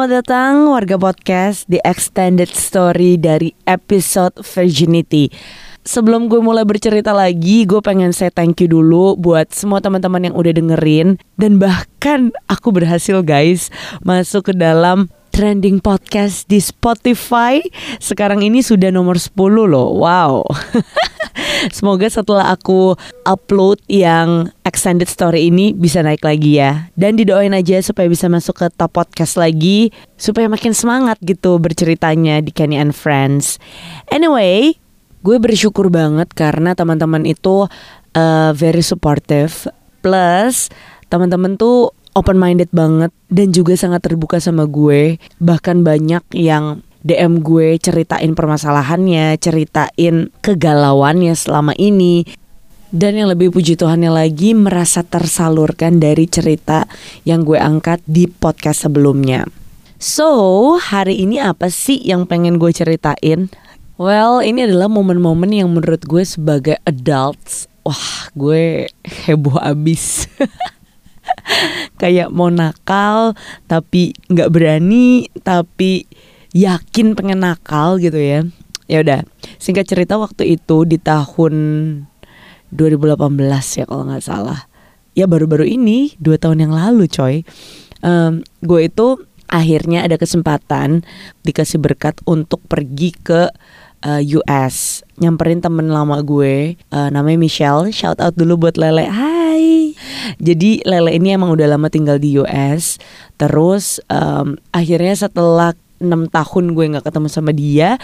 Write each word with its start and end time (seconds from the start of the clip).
Selamat 0.00 0.24
datang 0.24 0.72
warga 0.72 0.96
podcast 0.96 1.68
di 1.68 1.76
extended 1.84 2.48
story 2.48 3.20
dari 3.20 3.52
episode 3.68 4.32
Virginity. 4.40 5.28
Sebelum 5.84 6.24
gue 6.32 6.40
mulai 6.40 6.64
bercerita 6.64 7.12
lagi, 7.12 7.68
gue 7.68 7.84
pengen 7.84 8.08
say 8.16 8.32
thank 8.32 8.64
you 8.64 8.68
dulu 8.72 9.12
buat 9.20 9.52
semua 9.52 9.84
teman-teman 9.84 10.24
yang 10.24 10.32
udah 10.40 10.56
dengerin 10.56 11.20
dan 11.36 11.60
bahkan 11.60 12.32
aku 12.48 12.72
berhasil 12.72 13.20
guys 13.20 13.68
masuk 14.00 14.48
ke 14.48 14.52
dalam 14.56 15.12
trending 15.30 15.80
podcast 15.80 16.44
di 16.50 16.58
Spotify. 16.58 17.62
Sekarang 18.02 18.42
ini 18.42 18.60
sudah 18.60 18.90
nomor 18.92 19.16
10 19.16 19.32
loh. 19.70 19.96
Wow. 19.96 20.44
Semoga 21.76 22.10
setelah 22.10 22.52
aku 22.52 22.98
upload 23.24 23.80
yang 23.86 24.50
extended 24.66 25.06
story 25.06 25.48
ini 25.48 25.72
bisa 25.72 26.02
naik 26.02 26.26
lagi 26.26 26.58
ya. 26.60 26.90
Dan 26.98 27.16
didoain 27.16 27.54
aja 27.54 27.80
supaya 27.80 28.10
bisa 28.10 28.26
masuk 28.26 28.60
ke 28.60 28.66
top 28.74 28.92
podcast 28.96 29.38
lagi 29.38 29.94
supaya 30.18 30.50
makin 30.50 30.74
semangat 30.74 31.16
gitu 31.22 31.56
berceritanya 31.56 32.42
di 32.44 32.50
Kenny 32.52 32.76
and 32.76 32.92
Friends. 32.92 33.56
Anyway, 34.10 34.76
gue 35.22 35.36
bersyukur 35.38 35.88
banget 35.88 36.32
karena 36.34 36.74
teman-teman 36.74 37.24
itu 37.24 37.70
uh, 38.16 38.50
very 38.56 38.82
supportive. 38.82 39.68
Plus 40.00 40.72
teman-teman 41.10 41.58
tuh 41.58 41.92
open 42.14 42.36
minded 42.38 42.70
banget 42.74 43.14
dan 43.30 43.54
juga 43.54 43.78
sangat 43.78 44.04
terbuka 44.04 44.42
sama 44.42 44.66
gue. 44.66 45.18
Bahkan 45.38 45.82
banyak 45.86 46.24
yang 46.36 46.82
DM 47.00 47.40
gue 47.40 47.80
ceritain 47.80 48.32
permasalahannya, 48.36 49.40
ceritain 49.40 50.28
kegalauannya 50.44 51.32
selama 51.32 51.72
ini. 51.80 52.28
Dan 52.90 53.14
yang 53.14 53.30
lebih 53.30 53.54
puji 53.54 53.78
Tuhannya 53.78 54.10
lagi 54.10 54.50
merasa 54.50 55.06
tersalurkan 55.06 56.02
dari 56.02 56.26
cerita 56.26 56.90
yang 57.22 57.46
gue 57.46 57.54
angkat 57.54 58.02
di 58.02 58.26
podcast 58.26 58.90
sebelumnya. 58.90 59.46
So, 60.00 60.74
hari 60.80 61.22
ini 61.22 61.38
apa 61.38 61.70
sih 61.70 62.02
yang 62.02 62.26
pengen 62.26 62.58
gue 62.58 62.74
ceritain? 62.74 63.46
Well, 63.94 64.42
ini 64.42 64.66
adalah 64.66 64.90
momen-momen 64.90 65.52
yang 65.54 65.70
menurut 65.70 66.02
gue 66.02 66.24
sebagai 66.26 66.82
adults, 66.82 67.70
wah 67.86 68.32
gue 68.34 68.90
heboh 69.04 69.60
abis. 69.60 70.26
Kayak 72.00 72.32
mau 72.32 72.48
nakal 72.48 73.34
tapi 73.66 74.16
nggak 74.30 74.50
berani, 74.50 75.28
tapi 75.42 76.06
yakin 76.54 77.14
pengen 77.14 77.42
nakal 77.44 77.98
gitu 77.98 78.18
ya. 78.18 78.46
Ya 78.90 79.06
udah, 79.06 79.20
singkat 79.62 79.86
cerita 79.86 80.18
waktu 80.18 80.58
itu 80.58 80.82
di 80.82 80.98
tahun 80.98 81.54
2018 82.74 83.78
ya 83.78 83.84
kalau 83.86 84.02
nggak 84.06 84.24
salah. 84.24 84.66
Ya 85.14 85.26
baru-baru 85.26 85.66
ini 85.66 86.14
dua 86.18 86.38
tahun 86.38 86.66
yang 86.66 86.72
lalu 86.74 87.06
coy. 87.10 87.42
Um, 88.00 88.42
gue 88.64 88.88
itu 88.88 89.20
akhirnya 89.50 90.06
ada 90.06 90.16
kesempatan 90.16 91.02
dikasih 91.42 91.82
berkat 91.82 92.16
untuk 92.24 92.62
pergi 92.70 93.10
ke 93.12 93.50
uh, 94.06 94.22
eh, 94.22 94.38
US 94.40 95.04
nyamperin 95.20 95.60
temen 95.60 95.90
lama 95.90 96.22
gue 96.24 96.80
uh, 96.94 97.08
namanya 97.12 97.36
Michelle 97.36 97.90
shout 97.92 98.22
out 98.22 98.32
dulu 98.38 98.66
buat 98.66 98.80
Lele 98.80 99.10
Hai 99.10 99.39
jadi 100.38 100.84
Lele 100.86 101.16
ini 101.16 101.34
emang 101.34 101.50
udah 101.50 101.66
lama 101.66 101.88
tinggal 101.88 102.20
di 102.20 102.38
US 102.38 103.00
terus 103.40 103.98
um, 104.12 104.54
akhirnya 104.70 105.26
setelah 105.26 105.72
enam 106.00 106.28
tahun 106.30 106.76
gue 106.76 106.84
nggak 106.96 107.06
ketemu 107.08 107.28
sama 107.28 107.50
dia 107.52 107.98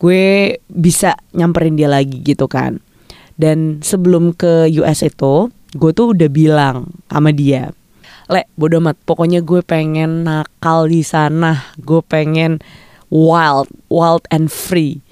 gue 0.00 0.56
bisa 0.72 1.12
nyamperin 1.36 1.76
dia 1.76 1.86
lagi 1.86 2.24
gitu 2.24 2.48
kan. 2.48 2.80
Dan 3.40 3.80
sebelum 3.80 4.36
ke 4.36 4.68
US 4.80 5.04
itu 5.04 5.52
gue 5.76 5.90
tuh 5.92 6.16
udah 6.16 6.28
bilang 6.32 6.90
sama 7.08 7.30
dia 7.30 7.72
le 8.30 8.46
bodo 8.54 8.78
amat 8.78 8.94
pokoknya 9.02 9.42
gue 9.42 9.60
pengen 9.60 10.24
nakal 10.24 10.88
di 10.88 11.04
sana. 11.04 11.74
Gue 11.76 12.00
pengen 12.00 12.64
wild 13.12 13.68
wild 13.90 14.24
and 14.30 14.48
free 14.48 15.02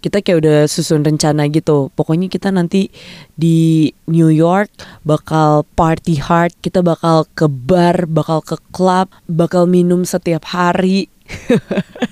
kita 0.00 0.24
kayak 0.24 0.40
udah 0.44 0.58
susun 0.64 1.04
rencana 1.04 1.46
gitu. 1.52 1.92
Pokoknya 1.92 2.32
kita 2.32 2.48
nanti 2.48 2.88
di 3.36 3.92
New 4.08 4.32
York 4.32 4.72
bakal 5.04 5.68
party 5.76 6.16
hard, 6.18 6.56
kita 6.64 6.80
bakal 6.80 7.28
ke 7.36 7.46
bar, 7.46 8.08
bakal 8.08 8.40
ke 8.40 8.56
club, 8.72 9.12
bakal 9.28 9.68
minum 9.68 10.08
setiap 10.08 10.48
hari. 10.48 11.12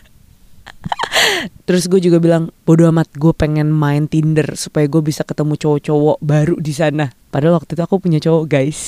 Terus 1.68 1.84
gue 1.88 2.00
juga 2.00 2.16
bilang 2.20 2.48
bodo 2.64 2.88
amat 2.88 3.12
gue 3.12 3.32
pengen 3.36 3.68
main 3.68 4.08
Tinder 4.08 4.56
supaya 4.56 4.88
gue 4.88 5.04
bisa 5.04 5.24
ketemu 5.24 5.56
cowok-cowok 5.60 6.18
baru 6.24 6.56
di 6.56 6.72
sana. 6.72 7.12
Padahal 7.28 7.60
waktu 7.60 7.76
itu 7.76 7.82
aku 7.84 8.00
punya 8.00 8.20
cowok 8.20 8.44
guys. 8.48 8.80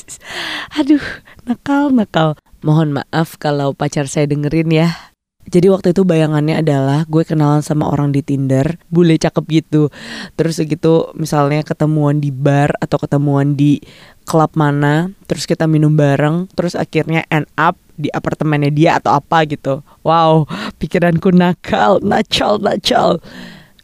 Aduh 0.80 1.00
nakal 1.48 1.88
nakal. 1.92 2.36
Mohon 2.60 3.00
maaf 3.00 3.40
kalau 3.40 3.72
pacar 3.72 4.04
saya 4.04 4.28
dengerin 4.28 4.68
ya. 4.68 5.09
Jadi 5.50 5.66
waktu 5.66 5.90
itu 5.90 6.06
bayangannya 6.06 6.62
adalah 6.62 7.02
gue 7.10 7.26
kenalan 7.26 7.58
sama 7.58 7.90
orang 7.90 8.14
di 8.14 8.22
Tinder, 8.22 8.78
bule 8.86 9.18
cakep 9.18 9.42
gitu. 9.50 9.90
Terus 10.38 10.62
segitu 10.62 11.10
misalnya 11.18 11.66
ketemuan 11.66 12.22
di 12.22 12.30
bar 12.30 12.70
atau 12.78 13.02
ketemuan 13.02 13.58
di 13.58 13.82
klub 14.22 14.54
mana, 14.54 15.10
terus 15.26 15.50
kita 15.50 15.66
minum 15.66 15.98
bareng, 15.98 16.46
terus 16.54 16.78
akhirnya 16.78 17.26
end 17.34 17.50
up 17.58 17.74
di 17.98 18.06
apartemennya 18.14 18.70
dia 18.70 18.90
atau 19.02 19.18
apa 19.18 19.42
gitu. 19.50 19.82
Wow, 20.06 20.46
pikiranku 20.78 21.34
nakal, 21.34 21.98
nakal, 21.98 22.62
nakal. 22.62 23.18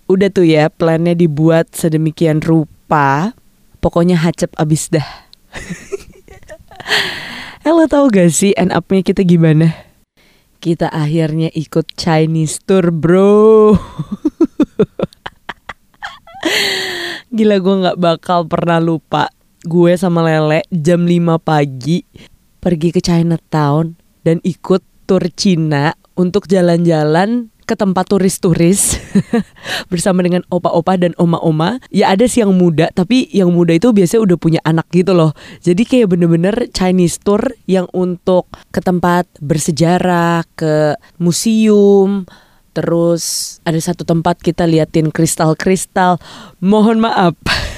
Udah 0.07 0.31
tuh 0.31 0.47
ya, 0.47 0.71
plannya 0.71 1.19
dibuat 1.19 1.75
sedemikian 1.75 2.47
rupa, 2.47 3.35
pokoknya 3.83 4.23
hacep 4.23 4.55
abis 4.55 4.95
dah. 4.95 5.09
eh 7.67 7.75
tau 7.91 8.07
gak 8.07 8.31
sih 8.31 8.55
end 8.55 8.71
upnya 8.71 9.03
kita 9.03 9.27
gimana? 9.27 9.86
Kita 10.59 10.91
akhirnya 10.91 11.53
ikut 11.53 11.95
Chinese 11.95 12.61
tour 12.65 12.91
bro. 12.91 13.77
Gila 17.37 17.57
gue 17.61 17.77
gak 17.85 17.99
bakal 18.01 18.49
pernah 18.49 18.81
lupa. 18.81 19.29
Gue 19.67 19.99
sama 19.99 20.23
Lele 20.23 20.63
jam 20.71 21.03
5 21.11 21.43
pagi 21.43 22.07
Pergi 22.63 22.95
ke 22.95 23.03
Chinatown 23.03 23.99
Dan 24.23 24.39
ikut 24.47 25.11
tour 25.11 25.27
Cina 25.35 25.91
Untuk 26.15 26.47
jalan-jalan 26.47 27.51
ke 27.67 27.75
tempat 27.75 28.07
turis-turis 28.07 29.03
bersama 29.93 30.23
dengan 30.23 30.47
opa-opa 30.49 30.95
dan 30.95 31.13
oma-oma. 31.19 31.83
Ya 31.91 32.15
ada 32.15 32.25
sih 32.31 32.47
yang 32.47 32.55
muda, 32.55 32.89
tapi 32.95 33.27
yang 33.35 33.51
muda 33.51 33.75
itu 33.75 33.91
biasanya 33.91 34.23
udah 34.23 34.39
punya 34.39 34.61
anak 34.63 34.87
gitu 34.95 35.13
loh. 35.13 35.35
Jadi 35.61 35.83
kayak 35.83 36.15
bener-bener 36.15 36.71
Chinese 36.71 37.19
tour 37.19 37.43
yang 37.67 37.91
untuk 37.91 38.47
ke 38.71 38.79
tempat 38.79 39.27
bersejarah, 39.43 40.47
ke 40.55 40.95
museum, 41.19 42.25
terus 42.71 43.59
ada 43.67 43.83
satu 43.83 44.07
tempat 44.07 44.39
kita 44.39 44.65
liatin 44.65 45.11
kristal-kristal. 45.11 46.23
Mohon 46.63 47.11
maaf. 47.11 47.35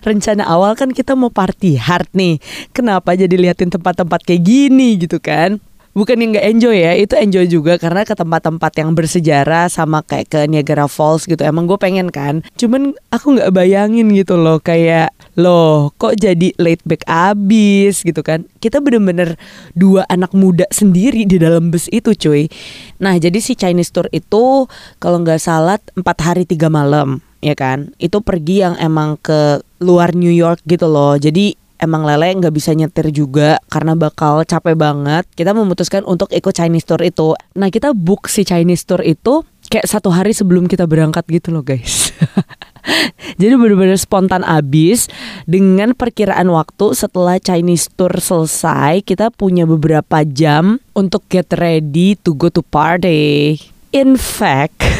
rencana 0.00 0.48
awal 0.48 0.72
kan 0.78 0.94
kita 0.94 1.12
mau 1.18 1.28
party 1.28 1.76
hard 1.76 2.08
nih. 2.16 2.40
Kenapa 2.72 3.12
jadi 3.12 3.36
liatin 3.36 3.68
tempat-tempat 3.68 4.24
kayak 4.24 4.42
gini 4.44 4.96
gitu 4.96 5.20
kan? 5.20 5.60
Bukan 6.00 6.16
yang 6.16 6.32
nggak 6.32 6.48
enjoy 6.56 6.76
ya 6.80 6.96
itu 6.96 7.12
enjoy 7.12 7.44
juga 7.44 7.76
karena 7.76 8.08
ke 8.08 8.16
tempat-tempat 8.16 8.72
yang 8.80 8.96
bersejarah 8.96 9.68
sama 9.68 10.00
kayak 10.00 10.32
ke 10.32 10.40
Niagara 10.48 10.88
Falls 10.88 11.28
gitu. 11.28 11.44
Emang 11.44 11.68
gue 11.68 11.76
pengen 11.76 12.08
kan. 12.08 12.40
Cuman 12.56 12.96
aku 13.12 13.36
nggak 13.36 13.52
bayangin 13.52 14.08
gitu 14.16 14.40
loh 14.40 14.56
kayak 14.64 15.12
loh 15.36 15.92
kok 16.00 16.16
jadi 16.16 16.56
late 16.56 16.80
back 16.88 17.04
abis? 17.04 18.00
gitu 18.00 18.24
kan. 18.24 18.48
Kita 18.64 18.80
bener-bener 18.80 19.36
dua 19.76 20.08
anak 20.08 20.32
muda 20.32 20.64
sendiri 20.72 21.28
di 21.28 21.36
dalam 21.36 21.68
bus 21.68 21.92
itu 21.92 22.16
cuy. 22.16 22.48
Nah 22.96 23.20
jadi 23.20 23.36
si 23.36 23.52
Chinese 23.52 23.92
tour 23.92 24.08
itu 24.08 24.64
kalau 24.96 25.20
nggak 25.20 25.36
salah 25.36 25.76
empat 25.92 26.16
hari 26.24 26.48
tiga 26.48 26.72
malam 26.72 27.20
ya 27.44 27.52
kan. 27.52 27.92
Itu 28.00 28.24
pergi 28.24 28.64
yang 28.64 28.80
emang 28.80 29.20
ke 29.20 29.60
luar 29.84 30.16
New 30.16 30.32
York 30.32 30.64
gitu 30.64 30.88
loh. 30.88 31.20
Jadi 31.20 31.59
emang 31.80 32.04
Lele 32.04 32.36
nggak 32.36 32.54
bisa 32.54 32.76
nyetir 32.76 33.08
juga 33.10 33.56
karena 33.72 33.96
bakal 33.96 34.44
capek 34.44 34.76
banget. 34.76 35.24
Kita 35.32 35.56
memutuskan 35.56 36.04
untuk 36.04 36.28
ikut 36.30 36.52
Chinese 36.52 36.86
tour 36.86 37.00
itu. 37.00 37.32
Nah 37.56 37.72
kita 37.72 37.96
book 37.96 38.28
si 38.28 38.44
Chinese 38.44 38.84
tour 38.84 39.00
itu 39.00 39.42
kayak 39.72 39.88
satu 39.88 40.12
hari 40.12 40.36
sebelum 40.36 40.68
kita 40.68 40.84
berangkat 40.84 41.24
gitu 41.32 41.50
loh 41.50 41.64
guys. 41.64 42.12
Jadi 43.40 43.56
benar-benar 43.56 43.96
spontan 43.96 44.44
abis 44.44 45.08
dengan 45.48 45.96
perkiraan 45.96 46.52
waktu 46.52 46.92
setelah 46.92 47.40
Chinese 47.40 47.88
tour 47.96 48.12
selesai 48.12 49.00
kita 49.00 49.32
punya 49.32 49.64
beberapa 49.64 50.22
jam 50.28 50.76
untuk 50.92 51.24
get 51.32 51.48
ready 51.56 52.20
to 52.20 52.36
go 52.36 52.52
to 52.52 52.60
party. 52.60 53.56
In 53.90 54.20
fact 54.20 54.84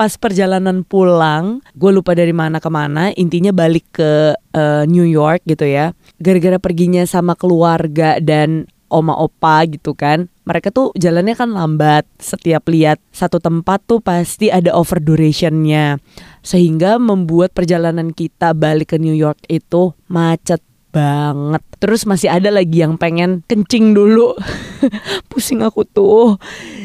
pas 0.00 0.16
perjalanan 0.16 0.80
pulang 0.80 1.60
gue 1.76 1.92
lupa 1.92 2.16
dari 2.16 2.32
mana 2.32 2.56
ke 2.56 2.72
mana 2.72 3.12
intinya 3.20 3.52
balik 3.52 4.00
ke 4.00 4.32
uh, 4.32 4.88
New 4.88 5.04
York 5.04 5.44
gitu 5.44 5.68
ya. 5.68 5.92
Gara-gara 6.16 6.56
perginya 6.56 7.04
sama 7.04 7.36
keluarga 7.36 8.16
dan 8.16 8.64
oma 8.88 9.12
opa 9.12 9.68
gitu 9.68 9.92
kan 9.92 10.32
mereka 10.48 10.74
tuh 10.74 10.90
jalannya 10.98 11.36
kan 11.38 11.52
lambat. 11.54 12.08
Setiap 12.18 12.66
lihat 12.66 12.98
satu 13.14 13.38
tempat 13.38 13.84
tuh 13.86 14.02
pasti 14.02 14.50
ada 14.50 14.74
over 14.74 14.98
durationnya. 14.98 16.02
Sehingga 16.42 16.98
membuat 16.98 17.54
perjalanan 17.54 18.10
kita 18.10 18.50
balik 18.56 18.90
ke 18.90 18.98
New 18.98 19.14
York 19.14 19.44
itu 19.46 19.94
macet 20.10 20.58
banget. 20.90 21.62
Terus 21.78 22.04
masih 22.04 22.28
ada 22.30 22.50
lagi 22.52 22.82
yang 22.82 22.98
pengen 23.00 23.46
kencing 23.46 23.96
dulu. 23.96 24.36
Pusing 25.30 25.62
aku 25.62 25.86
tuh. 25.86 26.36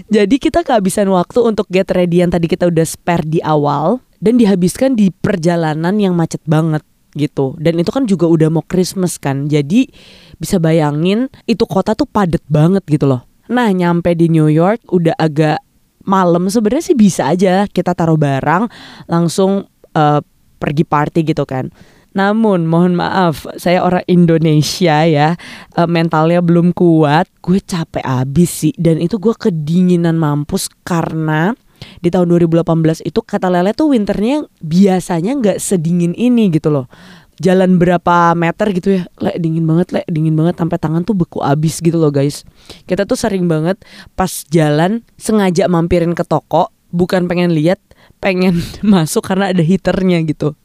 Jadi 0.07 0.37
kita 0.37 0.61
kehabisan 0.61 1.09
waktu 1.11 1.41
untuk 1.41 1.65
get 1.73 1.89
ready 1.91 2.21
yang 2.21 2.31
tadi 2.31 2.45
kita 2.45 2.69
udah 2.69 2.85
spare 2.85 3.25
di 3.25 3.41
awal 3.41 3.99
dan 4.21 4.37
dihabiskan 4.39 4.95
di 4.95 5.11
perjalanan 5.11 5.97
yang 5.99 6.13
macet 6.13 6.41
banget 6.45 6.85
gitu. 7.17 7.57
Dan 7.57 7.81
itu 7.81 7.89
kan 7.89 8.05
juga 8.05 8.29
udah 8.29 8.49
mau 8.53 8.63
Christmas 8.63 9.17
kan. 9.17 9.49
Jadi 9.49 9.89
bisa 10.37 10.61
bayangin 10.61 11.27
itu 11.49 11.65
kota 11.65 11.97
tuh 11.97 12.07
padet 12.07 12.43
banget 12.47 12.85
gitu 12.85 13.09
loh. 13.09 13.25
Nah, 13.49 13.69
nyampe 13.69 14.13
di 14.17 14.29
New 14.29 14.49
York 14.49 14.85
udah 14.89 15.13
agak 15.17 15.61
malam 16.05 16.47
sebenarnya 16.49 16.93
sih 16.93 16.97
bisa 16.97 17.33
aja 17.33 17.65
kita 17.65 17.97
taruh 17.97 18.17
barang 18.17 18.69
langsung 19.09 19.65
uh, 19.97 20.21
pergi 20.57 20.85
party 20.85 21.19
gitu 21.25 21.43
kan. 21.45 21.69
Namun 22.15 22.63
mohon 22.63 22.95
maaf, 22.95 23.44
saya 23.59 23.83
orang 23.83 24.07
Indonesia 24.07 25.03
ya, 25.03 25.35
uh, 25.75 25.85
mentalnya 25.85 26.39
belum 26.39 26.71
kuat. 26.71 27.27
Gue 27.44 27.59
capek 27.59 28.01
abis 28.01 28.65
sih. 28.65 28.73
Dan 28.79 29.03
itu 29.03 29.19
gue 29.19 29.35
kedinginan 29.35 30.15
mampus 30.15 30.71
karena 30.88 31.51
di 32.00 32.07
tahun 32.07 32.31
2018 32.31 33.03
itu 33.03 33.19
kata 33.19 33.51
Lele 33.51 33.75
tuh 33.75 33.91
winternya 33.91 34.47
biasanya 34.63 35.35
nggak 35.38 35.57
sedingin 35.59 36.15
ini 36.15 36.47
gitu 36.56 36.71
loh. 36.71 36.88
Jalan 37.35 37.75
berapa 37.75 38.31
meter 38.31 38.71
gitu 38.71 38.95
ya. 38.95 39.03
Le 39.19 39.35
dingin 39.35 39.67
banget 39.67 39.91
le 39.91 40.01
dingin 40.07 40.39
banget. 40.39 40.56
Sampai 40.56 40.79
tangan 40.79 41.03
tuh 41.03 41.19
beku 41.19 41.44
abis 41.44 41.83
gitu 41.83 42.00
loh 42.00 42.15
guys. 42.15 42.47
Kita 42.88 43.03
tuh 43.03 43.19
sering 43.19 43.51
banget 43.51 43.75
pas 44.15 44.31
jalan 44.47 45.03
sengaja 45.19 45.67
mampirin 45.67 46.15
ke 46.15 46.23
toko 46.23 46.71
bukan 46.95 47.27
pengen 47.27 47.51
lihat 47.51 47.83
pengen 48.23 48.63
masuk 48.81 49.27
karena 49.27 49.51
ada 49.51 49.59
heaternya 49.59 50.23
gitu 50.23 50.56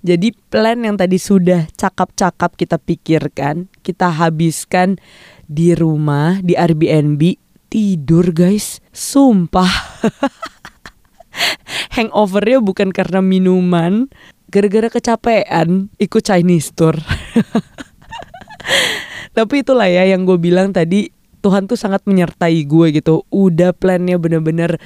jadi 0.00 0.32
plan 0.48 0.78
yang 0.82 0.96
tadi 0.96 1.18
sudah 1.18 1.66
cakap-cakap 1.74 2.54
kita 2.54 2.78
pikirkan 2.78 3.66
kita 3.82 4.10
habiskan 4.10 4.98
di 5.50 5.74
rumah 5.74 6.38
di 6.40 6.54
Airbnb 6.54 7.38
tidur 7.70 8.30
guys 8.30 8.78
sumpah 8.94 9.70
hangovernya 11.96 12.62
bukan 12.62 12.90
karena 12.90 13.22
minuman 13.22 14.10
gara-gara 14.50 14.90
kecapean 14.90 15.88
ikut 15.96 16.22
Chinese 16.26 16.74
tour. 16.74 16.98
Tapi 19.36 19.62
itulah 19.62 19.86
ya 19.86 20.02
yang 20.10 20.26
gue 20.26 20.36
bilang 20.36 20.74
tadi 20.74 21.14
Tuhan 21.40 21.70
tuh 21.70 21.78
sangat 21.78 22.04
menyertai 22.04 22.66
gue 22.66 22.86
gitu. 22.92 23.24
Udah 23.30 23.72
plannya 23.72 24.18
bener-bener 24.20 24.76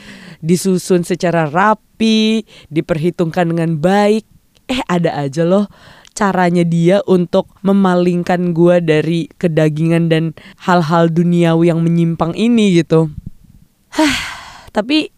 disusun 0.44 1.02
secara 1.02 1.48
rapi, 1.48 2.44
diperhitungkan 2.70 3.50
dengan 3.50 3.80
baik. 3.80 4.28
Eh 4.70 4.81
ada 4.88 5.14
aja 5.16 5.44
loh 5.44 5.69
caranya 6.14 6.62
dia 6.62 7.02
untuk 7.11 7.50
memalingkan 7.66 8.55
gue 8.55 8.78
dari 8.78 9.26
kedagingan 9.37 10.06
dan 10.06 10.25
hal-hal 10.62 11.11
duniawi 11.11 11.75
yang 11.75 11.82
menyimpang 11.82 12.32
ini 12.38 12.81
gitu. 12.81 13.11
Hah, 13.99 14.16
tapi 14.70 15.11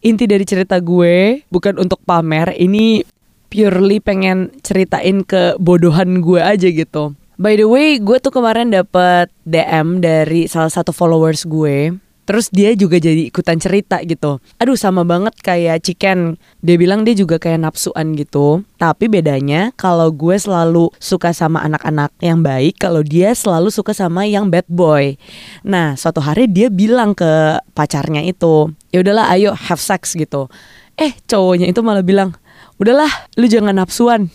inti 0.00 0.24
dari 0.24 0.48
cerita 0.48 0.80
gue 0.80 1.44
bukan 1.52 1.76
untuk 1.76 2.00
pamer, 2.02 2.56
ini 2.56 3.04
purely 3.52 4.00
pengen 4.00 4.52
ceritain 4.64 5.24
kebodohan 5.24 6.24
gue 6.24 6.40
aja 6.40 6.68
gitu. 6.72 7.12
By 7.38 7.54
the 7.54 7.70
way, 7.70 8.02
gue 8.02 8.18
tuh 8.18 8.34
kemarin 8.34 8.74
dapet 8.74 9.30
DM 9.46 10.02
dari 10.02 10.50
salah 10.50 10.72
satu 10.72 10.90
followers 10.90 11.46
gue. 11.46 11.94
Terus 12.28 12.52
dia 12.52 12.76
juga 12.76 13.00
jadi 13.00 13.32
ikutan 13.32 13.56
cerita 13.56 14.04
gitu. 14.04 14.36
Aduh 14.60 14.76
sama 14.76 15.00
banget 15.08 15.32
kayak 15.40 15.80
Chicken. 15.80 16.36
Dia 16.60 16.76
bilang 16.76 17.08
dia 17.08 17.16
juga 17.16 17.40
kayak 17.40 17.64
nafsuan 17.64 18.12
gitu. 18.20 18.68
Tapi 18.76 19.08
bedanya 19.08 19.72
kalau 19.80 20.12
gue 20.12 20.36
selalu 20.36 20.92
suka 21.00 21.32
sama 21.32 21.64
anak-anak 21.64 22.12
yang 22.20 22.44
baik, 22.44 22.76
kalau 22.76 23.00
dia 23.00 23.32
selalu 23.32 23.72
suka 23.72 23.96
sama 23.96 24.28
yang 24.28 24.52
bad 24.52 24.68
boy. 24.68 25.16
Nah, 25.64 25.96
suatu 25.96 26.20
hari 26.20 26.52
dia 26.52 26.68
bilang 26.68 27.16
ke 27.16 27.56
pacarnya 27.72 28.20
itu, 28.20 28.76
"Ya 28.92 29.00
udahlah, 29.00 29.32
ayo 29.32 29.56
have 29.56 29.80
sex 29.80 30.12
gitu." 30.12 30.52
Eh, 31.00 31.16
cowoknya 31.24 31.64
itu 31.72 31.80
malah 31.80 32.04
bilang, 32.04 32.36
udahlah 32.78 33.10
lu 33.34 33.50
jangan 33.50 33.74
nafsuan 33.74 34.30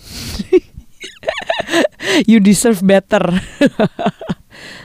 you 2.30 2.44
deserve 2.44 2.84
better 2.84 3.24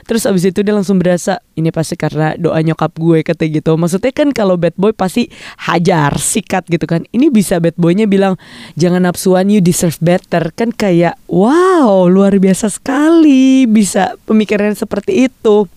Terus 0.09 0.25
abis 0.25 0.49
itu 0.49 0.65
dia 0.65 0.73
langsung 0.73 0.97
berasa 0.97 1.37
ini 1.53 1.69
pasti 1.69 1.93
karena 1.93 2.33
doa 2.33 2.57
nyokap 2.65 2.97
gue 2.97 3.21
kata 3.21 3.45
gitu. 3.45 3.77
Maksudnya 3.77 4.09
kan 4.09 4.33
kalau 4.33 4.57
bad 4.57 4.73
boy 4.73 4.89
pasti 4.89 5.29
hajar, 5.69 6.17
sikat 6.17 6.65
gitu 6.65 6.89
kan. 6.89 7.05
Ini 7.13 7.29
bisa 7.29 7.61
bad 7.61 7.77
boynya 7.77 8.09
bilang 8.09 8.33
jangan 8.73 9.05
nafsuan 9.05 9.53
you 9.53 9.61
deserve 9.61 10.01
better. 10.01 10.49
Kan 10.57 10.73
kayak 10.73 11.13
wow 11.29 12.09
luar 12.09 12.33
biasa 12.41 12.73
sekali 12.73 13.69
bisa 13.69 14.17
pemikiran 14.25 14.73
seperti 14.73 15.29
itu. 15.29 15.69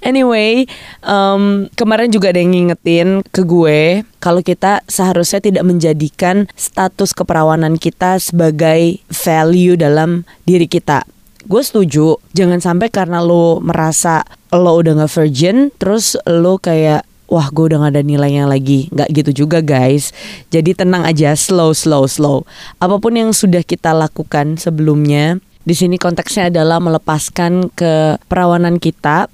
Anyway, 0.00 0.64
um, 1.04 1.68
kemarin 1.74 2.08
juga 2.08 2.30
ada 2.30 2.40
yang 2.40 2.54
ngingetin 2.54 3.20
ke 3.28 3.42
gue 3.42 4.06
kalau 4.22 4.40
kita 4.40 4.80
seharusnya 4.86 5.42
tidak 5.42 5.66
menjadikan 5.66 6.46
status 6.54 7.12
keperawanan 7.12 7.76
kita 7.76 8.16
sebagai 8.22 9.02
value 9.10 9.76
dalam 9.76 10.24
diri 10.46 10.70
kita. 10.70 11.04
Gue 11.48 11.62
setuju, 11.64 12.20
jangan 12.36 12.60
sampai 12.60 12.92
karena 12.92 13.24
lo 13.24 13.64
merasa 13.64 14.24
lo 14.52 14.76
udah 14.76 15.04
gak 15.04 15.12
virgin, 15.16 15.72
terus 15.80 16.18
lo 16.28 16.60
kayak 16.60 17.08
wah 17.30 17.48
gue 17.48 17.70
udah 17.72 17.86
gak 17.86 17.96
ada 17.96 18.02
nilainya 18.04 18.44
lagi. 18.44 18.92
Gak 18.92 19.08
gitu 19.14 19.46
juga 19.46 19.64
guys. 19.64 20.12
Jadi 20.52 20.76
tenang 20.76 21.08
aja 21.08 21.32
slow 21.32 21.72
slow 21.72 22.04
slow. 22.04 22.44
Apa 22.76 23.00
pun 23.00 23.16
yang 23.16 23.30
sudah 23.32 23.64
kita 23.64 23.96
lakukan 23.96 24.60
sebelumnya 24.60 25.40
di 25.64 25.72
sini 25.72 25.96
konteksnya 25.96 26.50
adalah 26.50 26.82
melepaskan 26.82 27.72
keperawanan 27.72 28.82
kita. 28.82 29.30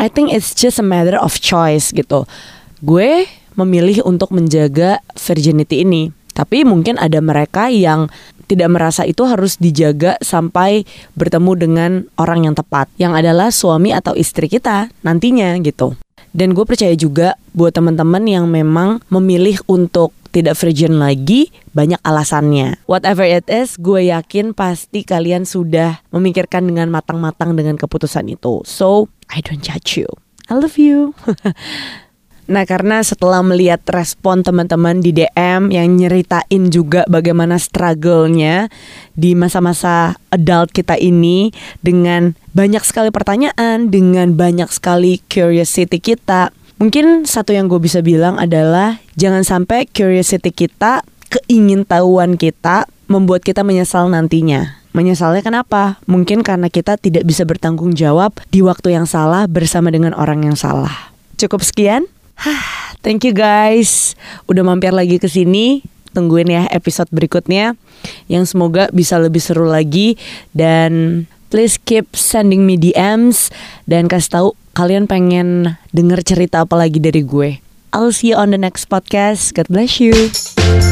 I 0.00 0.08
think 0.08 0.32
it's 0.32 0.56
just 0.56 0.80
a 0.80 0.86
matter 0.86 1.20
of 1.20 1.36
choice 1.36 1.92
gitu. 1.92 2.24
Gue 2.80 3.28
memilih 3.58 4.06
untuk 4.08 4.32
menjaga 4.32 5.04
virginity 5.18 5.84
ini. 5.84 6.08
Tapi 6.32 6.62
mungkin 6.64 6.96
ada 6.96 7.18
mereka 7.18 7.68
yang 7.68 8.10
tidak 8.50 8.66
merasa 8.74 9.06
itu 9.06 9.22
harus 9.22 9.54
dijaga 9.62 10.18
sampai 10.18 10.82
bertemu 11.14 11.52
dengan 11.54 11.90
orang 12.18 12.50
yang 12.50 12.54
tepat, 12.58 12.90
yang 12.98 13.14
adalah 13.14 13.54
suami 13.54 13.94
atau 13.94 14.18
istri 14.18 14.50
kita 14.50 14.90
nantinya 15.06 15.54
gitu. 15.62 15.94
Dan 16.30 16.54
gue 16.54 16.62
percaya 16.66 16.94
juga 16.94 17.38
buat 17.54 17.74
teman-teman 17.74 18.22
yang 18.26 18.46
memang 18.46 19.02
memilih 19.10 19.58
untuk 19.66 20.14
tidak 20.30 20.54
virgin 20.58 21.02
lagi, 21.02 21.50
banyak 21.74 21.98
alasannya. 22.06 22.78
Whatever 22.86 23.26
it 23.26 23.50
is, 23.50 23.74
gue 23.74 24.14
yakin 24.14 24.54
pasti 24.54 25.02
kalian 25.02 25.42
sudah 25.42 26.02
memikirkan 26.14 26.70
dengan 26.70 26.86
matang-matang 26.90 27.58
dengan 27.58 27.74
keputusan 27.74 28.30
itu. 28.30 28.62
So, 28.62 29.10
I 29.26 29.42
don't 29.42 29.62
judge 29.62 29.98
you. 29.98 30.06
I 30.46 30.58
love 30.58 30.78
you. 30.78 31.14
Nah 32.50 32.66
karena 32.66 32.98
setelah 33.06 33.46
melihat 33.46 33.78
respon 33.94 34.42
teman-teman 34.42 34.98
di 34.98 35.14
DM 35.14 35.70
yang 35.70 35.86
nyeritain 35.94 36.66
juga 36.66 37.06
bagaimana 37.06 37.62
struggle-nya 37.62 38.66
di 39.14 39.38
masa-masa 39.38 40.18
adult 40.34 40.74
kita 40.74 40.98
ini 40.98 41.54
dengan 41.78 42.34
banyak 42.50 42.82
sekali 42.82 43.14
pertanyaan, 43.14 43.94
dengan 43.94 44.34
banyak 44.34 44.66
sekali 44.74 45.22
curiosity 45.30 46.02
kita, 46.02 46.50
Mungkin 46.80 47.28
satu 47.28 47.52
yang 47.52 47.68
gue 47.68 47.76
bisa 47.76 48.00
bilang 48.00 48.40
adalah 48.40 49.04
jangan 49.12 49.44
sampai 49.44 49.84
curiosity 49.84 50.48
kita, 50.48 51.04
keingintahuan 51.28 52.40
kita 52.40 52.88
membuat 53.04 53.44
kita 53.44 53.60
menyesal 53.60 54.08
nantinya. 54.08 54.80
Menyesalnya 54.96 55.44
kenapa? 55.44 56.00
Mungkin 56.08 56.40
karena 56.40 56.72
kita 56.72 56.96
tidak 56.96 57.28
bisa 57.28 57.44
bertanggung 57.44 57.92
jawab 57.92 58.32
di 58.48 58.64
waktu 58.64 58.96
yang 58.96 59.04
salah 59.04 59.44
bersama 59.44 59.92
dengan 59.92 60.16
orang 60.16 60.40
yang 60.40 60.56
salah. 60.56 61.12
Cukup 61.36 61.60
sekian. 61.60 62.08
Thank 63.04 63.24
you 63.24 63.32
guys. 63.32 64.18
Udah 64.48 64.64
mampir 64.64 64.92
lagi 64.92 65.16
ke 65.16 65.28
sini. 65.28 65.84
Tungguin 66.10 66.50
ya 66.50 66.66
episode 66.74 67.06
berikutnya 67.14 67.78
yang 68.26 68.42
semoga 68.42 68.90
bisa 68.90 69.14
lebih 69.14 69.38
seru 69.38 69.70
lagi 69.70 70.18
dan 70.50 71.22
please 71.54 71.78
keep 71.78 72.10
sending 72.18 72.66
me 72.66 72.74
DMs 72.74 73.54
dan 73.86 74.10
kasih 74.10 74.30
tahu 74.30 74.48
kalian 74.74 75.06
pengen 75.06 75.78
denger 75.94 76.26
cerita 76.26 76.66
apa 76.66 76.74
lagi 76.74 76.98
dari 76.98 77.22
gue. 77.22 77.62
I'll 77.94 78.10
see 78.10 78.34
you 78.34 78.38
on 78.38 78.50
the 78.50 78.58
next 78.58 78.90
podcast. 78.90 79.54
God 79.54 79.70
bless 79.70 80.02
you. 80.02 80.89